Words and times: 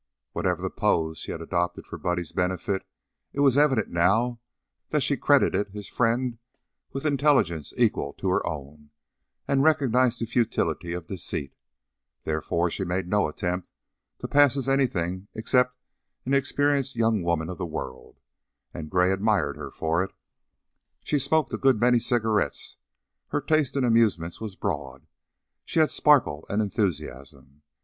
Whatever 0.31 0.63
the 0.63 0.71
pose 0.71 1.19
she 1.19 1.31
had 1.31 1.41
adopted 1.43 1.85
for 1.85 1.99
Buddy's 1.99 2.31
benefit, 2.31 2.87
it 3.33 3.41
was 3.41 3.55
evident 3.55 3.91
now 3.91 4.39
that 4.89 5.03
she 5.03 5.15
credited 5.15 5.67
his 5.67 5.87
friend 5.87 6.39
with 6.91 7.05
intelligence 7.05 7.71
equal 7.77 8.11
to 8.13 8.29
her 8.29 8.43
own, 8.43 8.89
and 9.47 9.61
recognized 9.61 10.19
the 10.19 10.25
futility 10.25 10.93
of 10.93 11.05
deceit, 11.05 11.53
therefore 12.23 12.71
she 12.71 12.83
made 12.83 13.07
no 13.07 13.27
attempt 13.27 13.69
to 14.17 14.27
pass 14.27 14.57
as 14.57 14.67
anything 14.67 15.27
except 15.35 15.77
an 16.25 16.33
experienced 16.33 16.95
young 16.95 17.21
woman 17.21 17.47
of 17.47 17.59
the 17.59 17.65
world, 17.67 18.17
and 18.73 18.89
Gray 18.89 19.11
admired 19.11 19.55
her 19.55 19.69
for 19.69 20.03
it. 20.03 20.13
She 21.03 21.19
smoked 21.19 21.53
a 21.53 21.59
good 21.59 21.79
many 21.79 21.99
cigarettes; 21.99 22.77
her 23.27 23.39
taste 23.39 23.75
in 23.77 23.83
amusements 23.83 24.41
was 24.41 24.55
broad; 24.55 25.05
she 25.63 25.79
had 25.79 25.91
sparkle 25.91 26.43
and 26.49 26.59
enthusiasm. 26.59 27.61